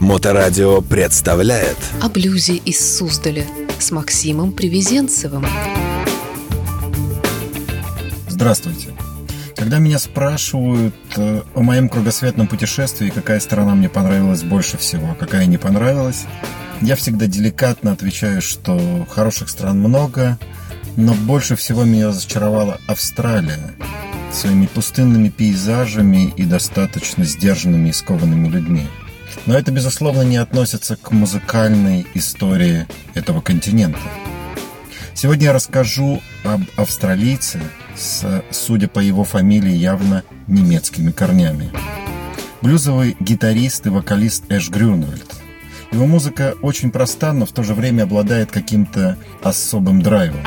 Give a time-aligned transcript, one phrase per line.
[0.00, 3.44] Моторадио представляет О блюзе из Суздаля
[3.78, 5.44] с Максимом Привезенцевым.
[8.26, 8.94] Здравствуйте.
[9.54, 15.44] Когда меня спрашивают э, о моем кругосветном путешествии, какая страна мне понравилась больше всего, какая
[15.44, 16.24] не понравилась,
[16.80, 20.38] я всегда деликатно отвечаю, что хороших стран много,
[20.96, 23.74] но больше всего меня разочаровала Австралия
[24.32, 28.86] своими пустынными пейзажами и достаточно сдержанными и скованными людьми.
[29.46, 34.00] Но это, безусловно, не относится к музыкальной истории этого континента.
[35.14, 37.60] Сегодня я расскажу об австралийце
[37.96, 41.70] с, судя по его фамилии, явно немецкими корнями.
[42.62, 45.34] Блюзовый гитарист и вокалист Эш Грюнвальд.
[45.92, 50.40] Его музыка очень проста, но в то же время обладает каким-то особым драйвом.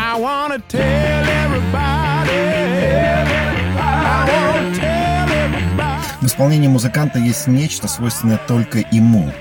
[6.34, 9.32] Исполнении музыканта есть нечто, свойственное только ему.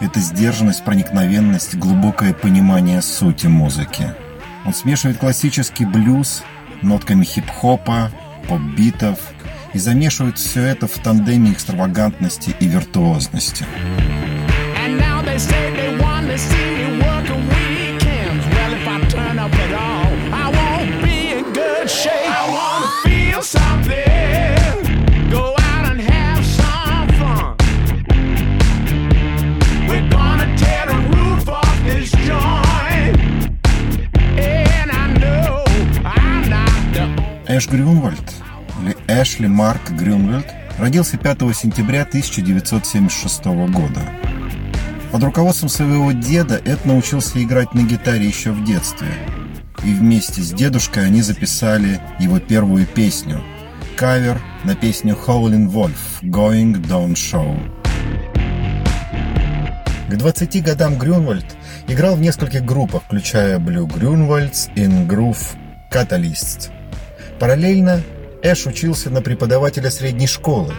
[0.00, 4.14] Это сдержанность, проникновенность, глубокое понимание сути музыки.
[4.64, 6.44] Он смешивает классический блюз
[6.80, 8.12] нотками хип-хопа,
[8.48, 9.18] поп-битов
[9.74, 13.66] и замешивает все это в тандеме экстравагантности и виртуозности.
[37.58, 38.22] Эш Грюнвальд,
[38.84, 40.46] или Эшли Марк Грюнвальд,
[40.78, 44.00] родился 5 сентября 1976 года.
[45.10, 49.08] Под руководством своего деда Эд научился играть на гитаре еще в детстве.
[49.82, 53.42] И вместе с дедушкой они записали его первую песню–
[53.96, 57.58] кавер на песню Howlin' Wolf «Going Down Show».
[60.08, 61.56] К 20 годам Грюнвальд
[61.88, 65.56] играл в нескольких группах, включая Blue Grunwalds и Groove
[65.92, 66.70] Catalyst–
[67.38, 68.02] Параллельно
[68.42, 70.74] Эш учился на преподавателя средней школы,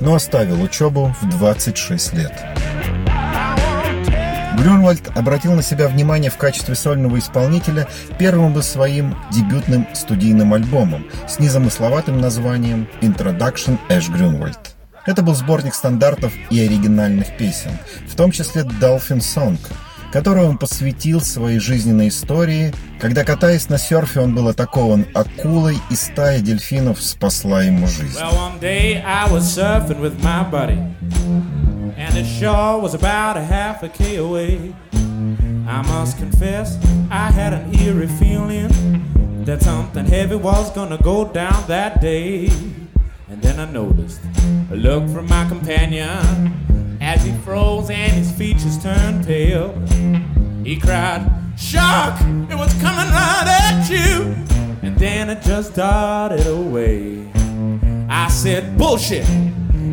[0.00, 2.32] но оставил учебу в 26 лет.
[4.58, 11.06] Грюнвальд обратил на себя внимание в качестве сольного исполнителя первым бы своим дебютным студийным альбомом
[11.28, 14.58] с незамысловатым названием «Introduction Эш Грюнвальд».
[15.06, 17.70] Это был сборник стандартов и оригинальных песен,
[18.06, 19.58] в том числе «Dolphin Song»,
[20.16, 25.94] которую он посвятил своей жизненной истории, когда, катаясь на серфе, он был атакован акулой, и
[25.94, 28.18] стая дельфинов спасла ему жизнь.
[43.28, 44.20] And then I noticed
[44.70, 46.65] a look from my companion
[47.06, 49.72] As he froze and his features turned pale,
[50.64, 51.24] he cried,
[51.56, 54.34] Shark, it was coming right at you.
[54.82, 57.30] And then it just darted away.
[58.08, 59.24] I said, Bullshit,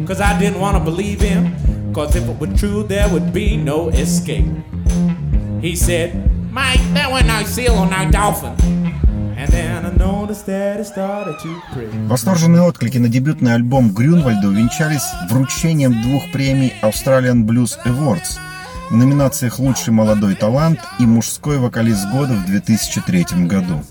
[0.08, 1.94] cause I didn't want to believe him.
[1.94, 4.52] Cause if it were true, there would be no escape.
[5.62, 8.56] He said, Mike, there went no seal or no dolphin.
[12.08, 18.40] Восторженные отклики на дебютный альбом Грюнвальда увенчались вручением двух премий Australian Blues Awards
[18.90, 23.84] в номинациях «Лучший молодой талант» и «Мужской вокалист года» в 2003 году.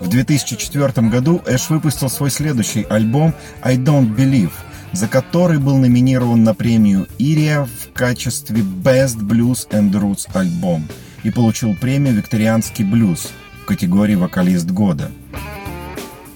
[0.00, 4.52] В 2004 году Эш выпустил свой следующий альбом «I Don't Believe»,
[4.92, 10.88] за который был номинирован на премию Ирия в качестве Best Blues and Roots альбом
[11.24, 13.30] и получил премию «Викторианский блюз»,
[13.66, 15.10] категории «Вокалист года».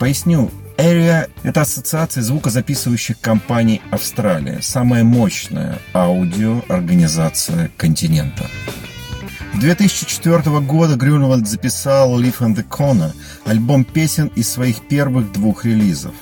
[0.03, 8.49] Поясню, Area– это ассоциация звукозаписывающих компаний Австралии, самая мощная аудиоорганизация континента.
[9.61, 13.13] 2004 года Грюнвальд записал Live on the Corner,
[13.45, 16.15] альбом песен из своих первых двух релизов.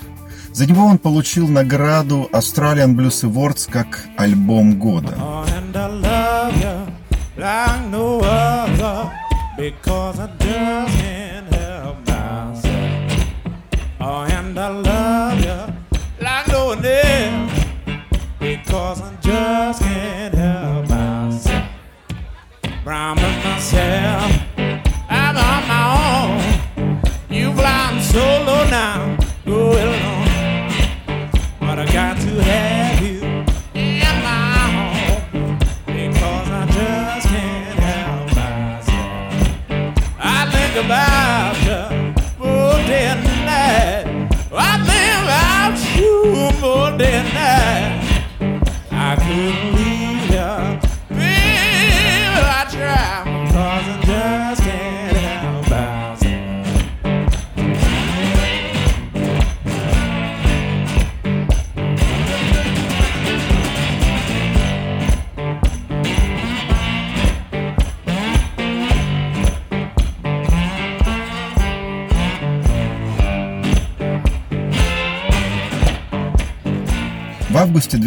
[0.52, 5.16] За него он получил награду Australian Blues Awards как альбом года.
[9.58, 10.18] Because
[14.60, 15.58] I love you
[16.22, 17.64] like no one else
[18.38, 21.66] because I just can't help myself.
[22.84, 24.30] Promise myself
[25.08, 25.84] I'm on my
[26.76, 27.00] own.
[27.30, 28.99] You flying solo now,
[47.00, 47.39] dead.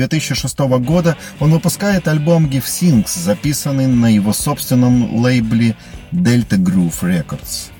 [0.08, 5.76] 2006 года он выпускает альбом Give Things, записанный на его собственном лейбле
[6.12, 7.72] Delta Groove Records.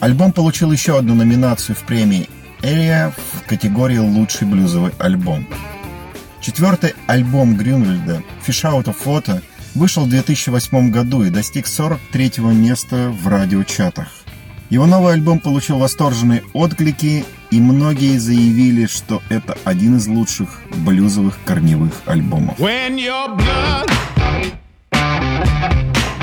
[0.00, 2.28] Альбом получил еще одну номинацию в премии
[2.62, 5.46] Area в категории «Лучший блюзовый альбом».
[6.40, 9.42] Четвертый альбом Грюнвельда «Fish Out of Water»
[9.74, 14.08] вышел в 2008 году и достиг 43 места в радиочатах.
[14.70, 21.38] Его новый альбом получил восторженные отклики, и многие заявили, что это один из лучших блюзовых
[21.44, 22.56] корневых альбомов.
[22.60, 23.90] When your blood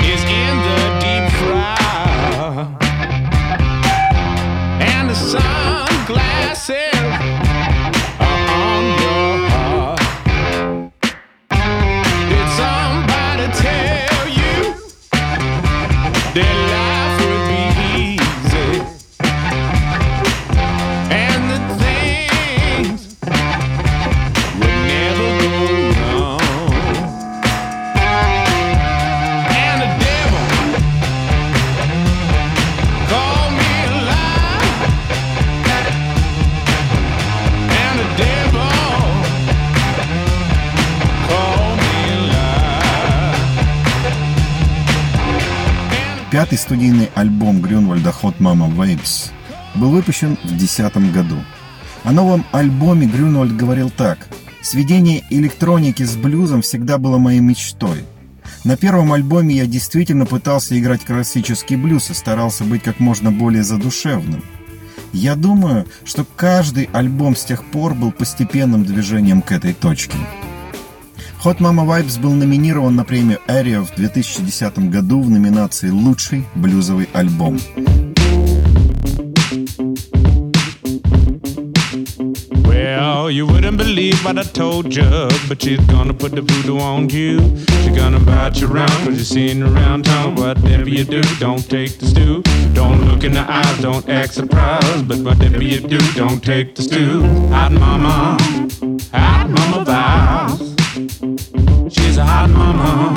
[0.00, 0.87] is in the
[46.58, 49.30] студийный альбом Грюнвальда Hot Mama Vapes
[49.74, 51.36] был выпущен в 2010 году.
[52.04, 54.28] О новом альбоме Грюнвальд говорил так.
[54.60, 58.04] «Сведение электроники с блюзом всегда было моей мечтой.
[58.64, 63.62] На первом альбоме я действительно пытался играть классический блюз и старался быть как можно более
[63.62, 64.42] задушевным.
[65.12, 70.18] Я думаю, что каждый альбом с тех пор был постепенным движением к этой точке.
[71.44, 77.08] Hot Mama Vibes был номинирован на премию Area в 2010 году в номинации «Лучший блюзовый
[77.12, 77.60] альбом».
[82.66, 87.08] Well, you wouldn't believe what I told you, but she's gonna put the voodoo on
[87.08, 87.38] you.
[87.84, 90.34] She's gonna bite you around, cause you're seen around town.
[90.34, 92.42] Whatever you do, don't take the stew.
[92.74, 96.82] Don't look in the eyes, don't act surprised, but whatever you do, don't take the
[96.82, 97.22] stew.
[97.50, 98.36] Hot mama,
[99.12, 100.77] hot mama vibes.
[102.18, 103.14] A hot mama,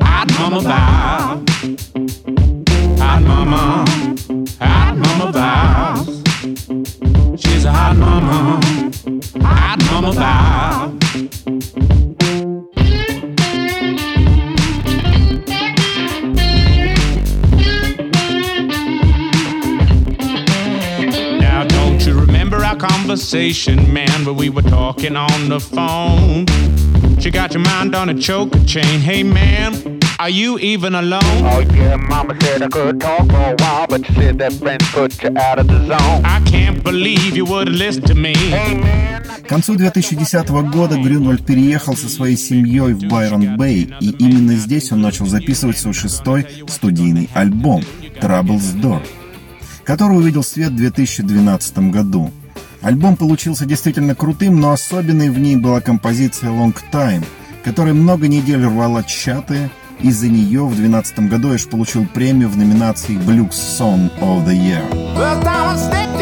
[0.00, 1.48] hot mama vibe.
[3.00, 3.84] Hot mama,
[4.60, 6.06] hot mama vibe.
[7.36, 8.60] She's a hot mama,
[9.42, 11.00] hot mama vibe.
[22.76, 26.44] conversation, man, where we were talking on the phone.
[27.24, 29.00] She got your mind on a choker chain.
[29.00, 31.22] Hey man, are you even alone?
[31.24, 34.86] Oh yeah, mama said I could talk for a while, but you said that friends
[34.92, 36.22] put you out of the zone.
[36.22, 38.34] I can't believe you would listen to me.
[38.34, 39.22] Hey man.
[39.42, 45.00] К концу 2010 года Грюнвальд переехал со своей семьей в Байрон-Бэй, и именно здесь он
[45.00, 47.82] начал записывать свой шестой студийный альбом
[48.20, 49.00] «Trouble's Door»,
[49.84, 52.30] который увидел свет в 2012 году.
[52.84, 57.24] Альбом получился действительно крутым, но особенной в ней была композиция Long Time,
[57.64, 63.14] которая много недель рвала чаты, из-за нее в 2012 году Эш получил премию в номинации
[63.16, 66.13] Blues Song of the Year.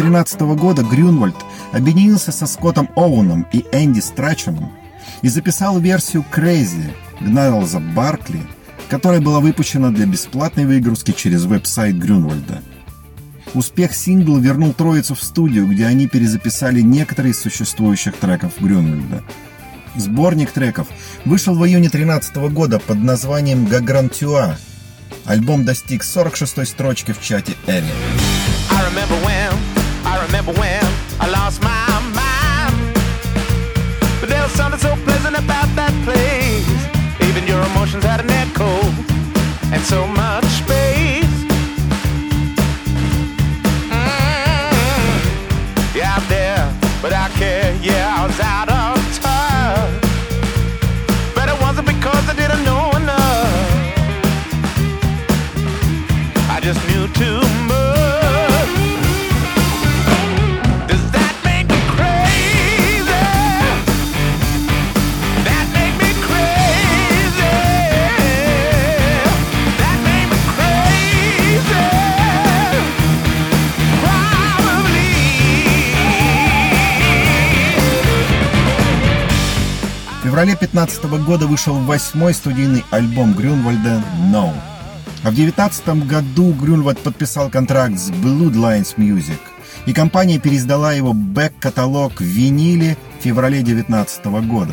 [0.00, 1.36] 2013 года Грюнвальд
[1.72, 4.72] объединился со Скоттом Оуэном и Энди Страченом
[5.20, 6.90] и записал версию Crazy
[7.20, 8.40] Гнайлза Баркли,
[8.88, 12.62] которая была выпущена для бесплатной выгрузки через веб-сайт Грюнвальда.
[13.52, 19.22] Успех сингла вернул троицу в студию, где они перезаписали некоторые из существующих треков Грюнвальда.
[19.96, 20.86] Сборник треков
[21.26, 24.56] вышел в июне 2013 года под названием «Гагрантюа».
[25.26, 27.84] Альбом достиг 46-й строчки в чате Эри.
[28.70, 29.79] I remember when,
[30.30, 30.80] remember when
[31.18, 32.94] I lost my mind.
[34.20, 36.70] But there was something so pleasant about that place.
[37.28, 38.70] Even your emotions had an echo
[39.74, 41.36] and so much space.
[43.90, 44.74] Mm.
[45.96, 46.62] Yeah, out there,
[47.02, 47.76] but I care.
[47.82, 48.69] Yeah, I was out
[80.40, 84.54] феврале 2015 года вышел восьмой студийный альбом Грюнвальда «No».
[85.22, 89.38] А в 2019 году Грюнвальд подписал контракт с Bloodlines Music,
[89.84, 94.72] и компания переиздала его бэк-каталог в виниле в феврале 2019 года.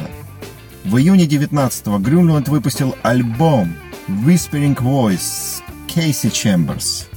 [0.85, 3.75] В июне 2019 Грюнвальд выпустил альбом
[4.07, 7.07] Whispering Voice Кейси Chambers.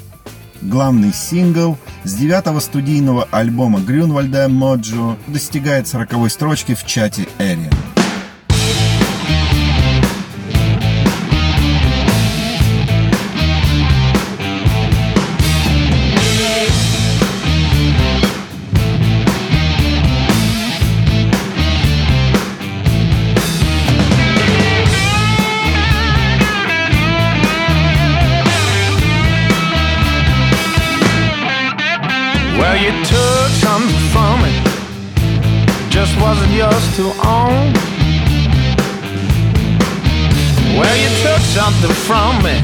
[0.60, 7.70] Главный сингл с девятого студийного альбома Грюнвальда «Моджо» достигает сороковой строчки в чате Эриан.
[32.80, 34.52] You took something from me,
[35.90, 37.74] just wasn't yours to own.
[40.78, 42.56] Well, you took something from me,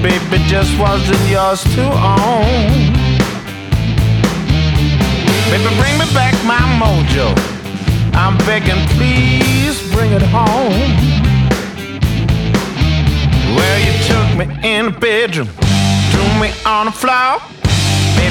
[0.00, 2.70] baby, just wasn't yours to own.
[5.50, 7.34] Baby, bring me back my mojo.
[8.14, 10.70] I'm begging, please bring it home.
[13.56, 17.53] Well, you took me in the bedroom, threw me on the floor.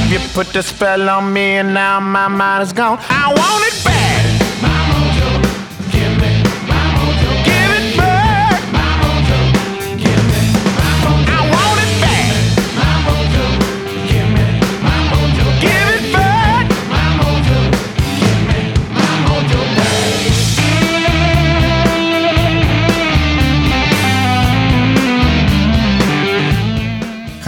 [0.09, 2.99] You put the spell on me, and now my mind is gone.
[3.09, 3.92] I want it back.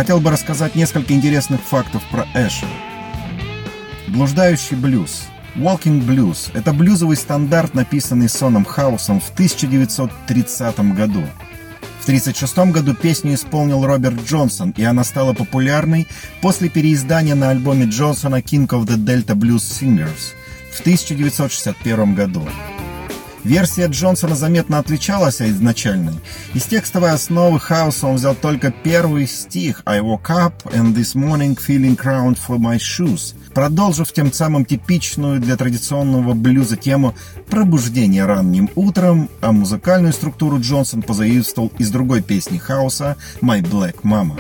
[0.06, 2.68] Хотел бы рассказать несколько интересных фактов про Эша.
[4.08, 5.24] Блуждающий блюз.
[5.56, 11.24] Walking Blues– это блюзовый стандарт, написанный Соном Хаусом в 1930 году.
[12.02, 16.08] В 1936 году песню исполнил Роберт Джонсон, и она стала популярной
[16.40, 20.36] после переиздания на альбоме Джонсона King of the Delta Blues Singers
[20.72, 22.48] в 1961 году.
[23.46, 26.16] Версия Джонсона заметно отличалась от изначальной.
[26.56, 31.56] Из текстовой основы хаоса он взял только первый стих «I woke up and this morning
[31.56, 37.14] feeling crowned for my shoes», продолжив тем самым типичную для традиционного блюза тему
[37.48, 44.40] пробуждения ранним утром, а музыкальную структуру Джонсон позаимствовал из другой песни хаоса «My Black Mama».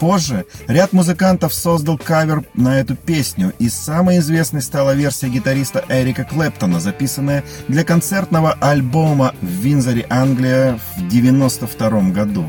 [0.00, 6.24] Позже ряд музыкантов создал кавер на эту песню, и самой известной стала версия гитариста Эрика
[6.24, 12.46] Клэптона, записанная для концертного альбома в Винзоре, Англия в 1992 году.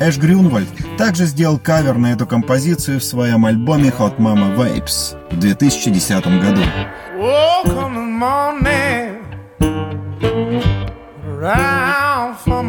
[0.00, 5.38] Эш Грюнвальд также сделал кавер на эту композицию в своем альбоме Hot Mama Vapes в
[5.38, 6.62] 2010 году.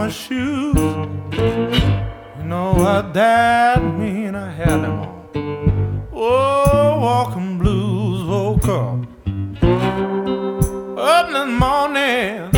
[0.09, 2.12] Shoes.
[2.43, 4.35] You know what that mean?
[4.35, 6.09] I had them on.
[6.11, 8.99] Oh, walking blues woke up.
[10.99, 12.49] Up in the morning.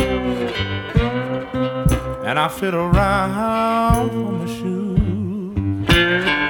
[2.26, 6.45] And I fiddle around for my shoes.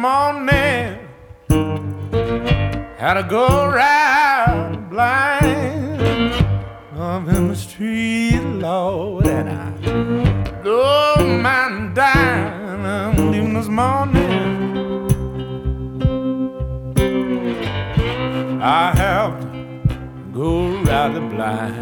[0.00, 0.96] Morning.
[2.96, 6.00] Had to go around blind
[6.96, 9.70] up in the street, Lord, and I
[10.64, 12.86] don't mind dying.
[12.86, 15.10] I'm leaving this morning.
[18.62, 21.79] I have to go rather blind.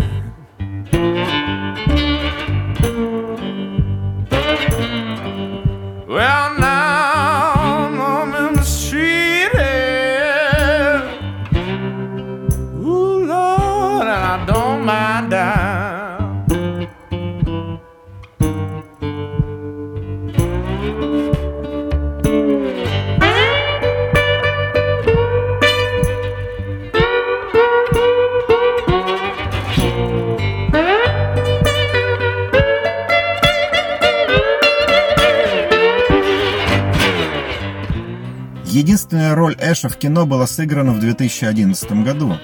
[38.78, 42.36] Единственная роль Эша в кино была сыграна в 2011 году.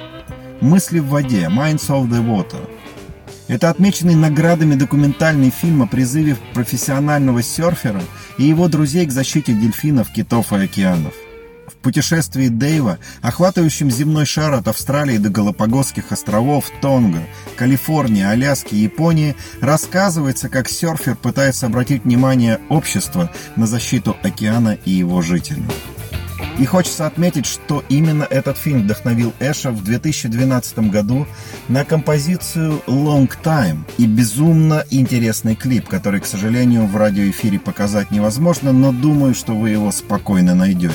[0.61, 2.69] «Мысли в воде» «Minds of the Water».
[3.47, 8.03] Это отмеченный наградами документальный фильм о призыве профессионального серфера
[8.37, 11.15] и его друзей к защите дельфинов, китов и океанов.
[11.69, 17.21] В путешествии Дэйва, охватывающем земной шар от Австралии до Галапагосских островов, Тонга,
[17.55, 25.23] Калифорнии, Аляски Японии, рассказывается, как серфер пытается обратить внимание общества на защиту океана и его
[25.23, 25.63] жителей.
[26.59, 31.27] И хочется отметить, что именно этот фильм вдохновил Эша в 2012 году
[31.69, 38.73] на композицию «Long Time» и безумно интересный клип, который, к сожалению, в радиоэфире показать невозможно,
[38.73, 40.95] но думаю, что вы его спокойно найдете.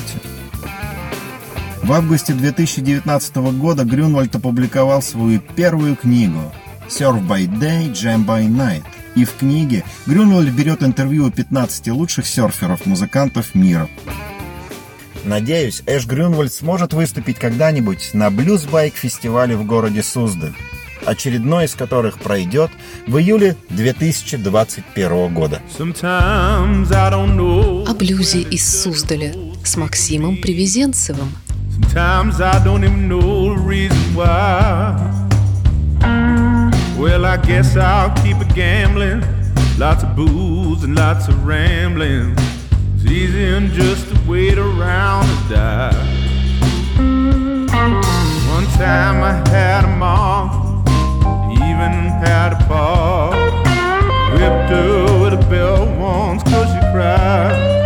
[1.82, 6.52] В августе 2019 года Грюнвальд опубликовал свою первую книгу
[6.88, 8.84] «Surf by Day, Jam by Night».
[9.14, 13.88] И в книге Грюнвальд берет интервью у 15 лучших серферов-музыкантов мира.
[15.24, 20.54] Надеюсь, Эш Грюнвальд сможет выступить когда-нибудь на блюзбайк-фестивале в городе Суздаль,
[21.04, 22.70] очередной из которых пройдет
[23.06, 25.60] в июле 2021 года.
[25.78, 31.32] О блюзе из Суздаля с Максимом Привезенцевым.
[37.00, 39.24] Well, I guess I'll keep it gambling.
[39.78, 42.36] Lots of booze and lots of rambling.
[43.10, 45.92] Easier than just to wait around to die.
[48.54, 50.84] One time I had a mom,
[51.52, 51.92] even
[52.22, 53.30] had a paw.
[54.32, 57.79] Whipped her with a belt once cause she cried.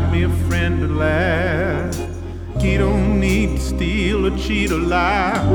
[0.00, 2.00] Got me a friend at last.
[2.60, 5.46] He don't need to steal or cheat or lie.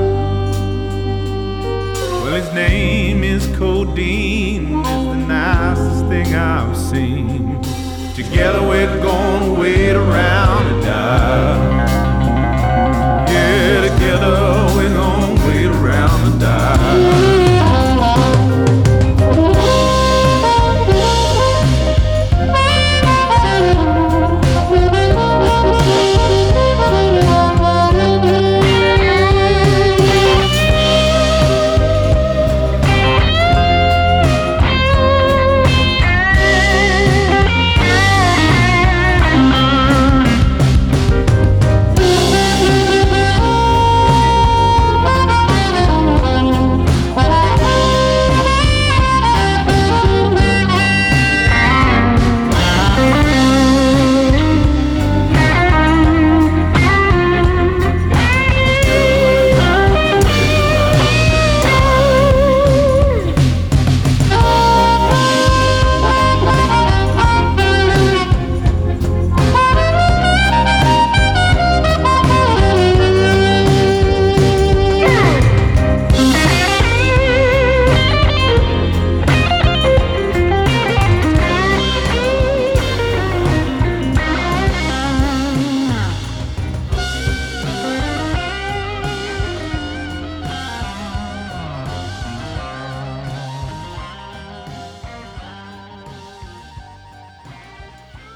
[2.23, 4.79] Well, his name is Codeine.
[4.79, 7.61] It's the nicest thing I've seen.
[8.13, 11.74] Together we're gonna wait around and die.